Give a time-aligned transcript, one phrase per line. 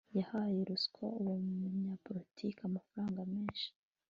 [0.17, 3.67] Yahaye ruswa uwo munyapolitike amafaranga menshi